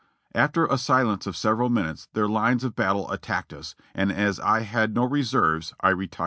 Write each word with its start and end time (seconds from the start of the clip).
After 0.33 0.65
a 0.65 0.79
silence 0.79 1.27
of 1.27 1.37
several 1.37 1.69
minutes 1.69 2.07
their 2.13 2.27
lines 2.27 2.63
of 2.63 2.75
battle 2.75 3.11
attacked 3.11 3.53
us, 3.53 3.75
and 3.93 4.11
as 4.11 4.39
I 4.39 4.61
had 4.61 4.95
no 4.95 5.03
reserves, 5.05 5.75
1 5.81 5.95
retired." 5.95 6.19